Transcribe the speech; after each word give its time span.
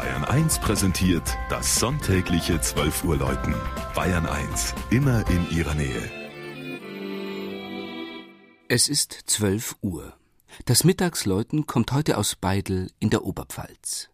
Bayern 0.00 0.24
1 0.24 0.60
präsentiert 0.60 1.36
das 1.50 1.78
sonntägliche 1.78 2.58
12 2.58 3.04
Uhr 3.04 3.18
Läuten. 3.18 3.54
Bayern 3.94 4.24
1, 4.24 4.74
immer 4.88 5.28
in 5.28 5.50
ihrer 5.50 5.74
Nähe. 5.74 6.10
Es 8.68 8.88
ist 8.88 9.12
12 9.26 9.76
Uhr. 9.82 10.14
Das 10.64 10.84
Mittagsläuten 10.84 11.66
kommt 11.66 11.92
heute 11.92 12.16
aus 12.16 12.34
Beidel 12.34 12.90
in 12.98 13.10
der 13.10 13.26
Oberpfalz. 13.26 14.08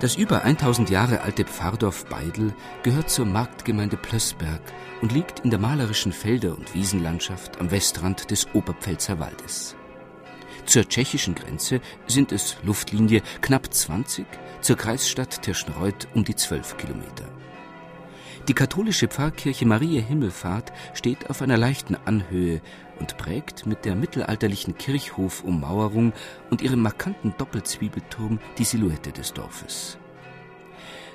Das 0.00 0.16
über 0.16 0.42
1000 0.42 0.90
Jahre 0.90 1.22
alte 1.22 1.44
Pfarrdorf 1.44 2.04
Beidel 2.06 2.52
gehört 2.82 3.08
zur 3.08 3.24
Marktgemeinde 3.24 3.96
Plössberg 3.96 4.60
und 5.00 5.12
liegt 5.12 5.40
in 5.40 5.48
der 5.48 5.58
malerischen 5.58 6.12
Felder- 6.12 6.54
und 6.54 6.74
Wiesenlandschaft 6.74 7.58
am 7.60 7.70
Westrand 7.70 8.30
des 8.30 8.46
Oberpfälzer 8.52 9.18
Waldes. 9.18 9.74
Zur 10.66 10.86
tschechischen 10.86 11.34
Grenze 11.34 11.80
sind 12.06 12.30
es 12.30 12.56
Luftlinie 12.62 13.22
knapp 13.40 13.72
20, 13.72 14.26
zur 14.60 14.76
Kreisstadt 14.76 15.40
Tirschenreuth 15.40 16.08
um 16.12 16.24
die 16.24 16.36
12 16.36 16.76
Kilometer. 16.76 17.24
Die 18.48 18.54
katholische 18.54 19.08
Pfarrkirche 19.08 19.66
Maria 19.66 20.00
Himmelfahrt 20.00 20.72
steht 20.94 21.30
auf 21.30 21.42
einer 21.42 21.56
leichten 21.56 21.96
Anhöhe 21.96 22.60
und 23.00 23.16
prägt 23.16 23.66
mit 23.66 23.84
der 23.84 23.96
mittelalterlichen 23.96 24.78
Kirchhofummauerung 24.78 26.12
und 26.50 26.62
ihrem 26.62 26.80
markanten 26.80 27.34
Doppelzwiebelturm 27.38 28.38
die 28.56 28.64
Silhouette 28.64 29.10
des 29.10 29.32
Dorfes. 29.32 29.98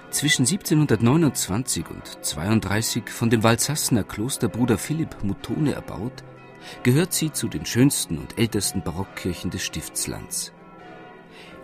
Zwischen 0.09 0.41
1729 0.41 1.89
und 1.89 2.25
32 2.25 3.09
von 3.09 3.29
dem 3.29 3.43
Waldsassener 3.43 4.03
Klosterbruder 4.03 4.77
Philipp 4.77 5.23
Mutone 5.23 5.71
erbaut, 5.71 6.25
gehört 6.83 7.13
sie 7.13 7.31
zu 7.31 7.47
den 7.47 7.65
schönsten 7.65 8.17
und 8.17 8.37
ältesten 8.37 8.83
Barockkirchen 8.83 9.51
des 9.51 9.63
Stiftslands. 9.63 10.51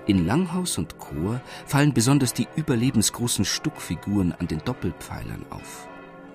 In 0.08 0.26
Langhaus 0.26 0.78
und 0.78 0.98
Chor 1.00 1.42
fallen 1.66 1.94
besonders 1.94 2.34
die 2.34 2.48
überlebensgroßen 2.56 3.44
Stuckfiguren 3.44 4.32
an 4.32 4.48
den 4.48 4.60
Doppelpfeilern 4.64 5.46
auf. 5.50 5.90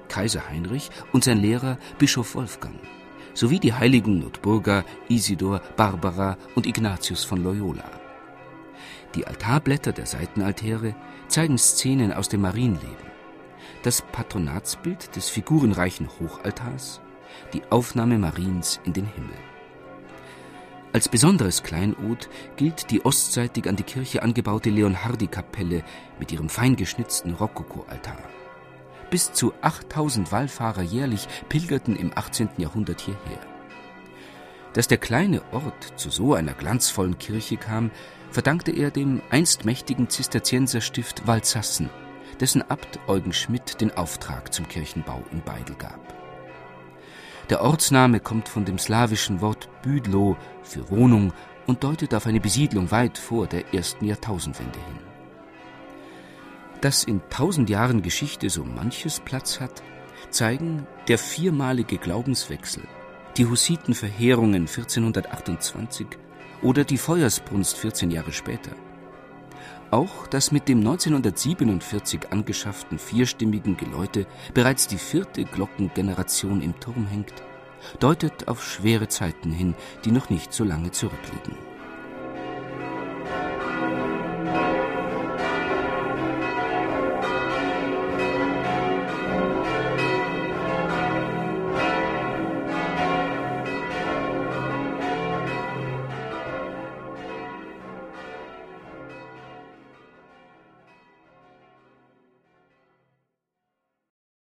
Kaiser 0.08 0.46
Heinrich 0.50 0.90
und 1.12 1.24
sein 1.24 1.40
Lehrer 1.40 1.78
Bischof 1.98 2.34
Wolfgang 2.34 2.78
sowie 3.32 3.58
die 3.58 3.72
Heiligen 3.72 4.18
Notburga, 4.18 4.84
Isidor, 5.08 5.62
Barbara 5.76 6.36
und 6.54 6.66
Ignatius 6.66 7.24
von 7.24 7.42
Loyola. 7.42 7.90
Die 9.14 9.26
Altarblätter 9.26 9.92
der 9.92 10.04
Seitenaltäre 10.04 10.94
zeigen 11.28 11.56
Szenen 11.56 12.12
aus 12.12 12.28
dem 12.28 12.42
Marienleben. 12.42 13.12
Das 13.84 14.02
Patronatsbild 14.02 15.16
des 15.16 15.30
figurenreichen 15.30 16.10
Hochaltars, 16.20 17.00
die 17.54 17.62
Aufnahme 17.70 18.18
Mariens 18.18 18.80
in 18.84 18.92
den 18.92 19.06
Himmel. 19.06 19.51
Als 20.92 21.08
besonderes 21.08 21.62
Kleinod 21.62 22.28
gilt 22.56 22.90
die 22.90 23.04
ostseitig 23.04 23.66
an 23.66 23.76
die 23.76 23.82
Kirche 23.82 24.22
angebaute 24.22 24.68
Leonhardi-Kapelle 24.68 25.84
mit 26.18 26.32
ihrem 26.32 26.50
feingeschnitzten 26.50 27.32
Rokoko-Altar. 27.32 28.18
Bis 29.10 29.32
zu 29.32 29.54
8000 29.62 30.32
Wallfahrer 30.32 30.82
jährlich 30.82 31.28
pilgerten 31.48 31.96
im 31.96 32.12
18. 32.14 32.50
Jahrhundert 32.58 33.00
hierher. 33.00 33.40
Dass 34.74 34.86
der 34.86 34.98
kleine 34.98 35.42
Ort 35.52 35.94
zu 35.96 36.10
so 36.10 36.34
einer 36.34 36.52
glanzvollen 36.52 37.18
Kirche 37.18 37.56
kam, 37.56 37.90
verdankte 38.30 38.72
er 38.72 38.90
dem 38.90 39.22
einst 39.30 39.64
mächtigen 39.64 40.10
Zisterzienserstift 40.10 41.26
Walsassen, 41.26 41.88
dessen 42.40 42.62
Abt 42.70 42.98
Eugen 43.06 43.32
Schmidt 43.32 43.80
den 43.80 43.96
Auftrag 43.96 44.52
zum 44.52 44.68
Kirchenbau 44.68 45.22
in 45.30 45.42
Beidel 45.42 45.76
gab. 45.76 46.21
Der 47.50 47.62
Ortsname 47.62 48.20
kommt 48.20 48.48
von 48.48 48.64
dem 48.64 48.78
slawischen 48.78 49.40
Wort 49.40 49.68
Büdlo 49.82 50.36
für 50.62 50.90
Wohnung 50.90 51.32
und 51.66 51.84
deutet 51.84 52.14
auf 52.14 52.26
eine 52.26 52.40
Besiedlung 52.40 52.90
weit 52.90 53.18
vor 53.18 53.46
der 53.46 53.74
ersten 53.74 54.06
Jahrtausendwende 54.06 54.78
hin. 54.78 54.98
Dass 56.80 57.04
in 57.04 57.20
tausend 57.30 57.70
Jahren 57.70 58.02
Geschichte 58.02 58.50
so 58.50 58.64
manches 58.64 59.20
Platz 59.20 59.60
hat, 59.60 59.82
zeigen 60.30 60.86
der 61.08 61.18
viermalige 61.18 61.98
Glaubenswechsel, 61.98 62.82
die 63.36 63.46
Hussitenverheerungen 63.46 64.62
1428 64.62 66.06
oder 66.62 66.84
die 66.84 66.98
Feuersbrunst 66.98 67.76
14 67.76 68.10
Jahre 68.10 68.32
später. 68.32 68.72
Auch, 69.92 70.26
dass 70.26 70.52
mit 70.52 70.68
dem 70.68 70.78
1947 70.78 72.32
angeschafften 72.32 72.98
vierstimmigen 72.98 73.76
Geläute 73.76 74.26
bereits 74.54 74.86
die 74.86 74.96
vierte 74.96 75.44
Glockengeneration 75.44 76.62
im 76.62 76.80
Turm 76.80 77.06
hängt, 77.06 77.34
deutet 78.00 78.48
auf 78.48 78.64
schwere 78.64 79.08
Zeiten 79.08 79.52
hin, 79.52 79.74
die 80.06 80.10
noch 80.10 80.30
nicht 80.30 80.54
so 80.54 80.64
lange 80.64 80.92
zurückliegen. 80.92 81.58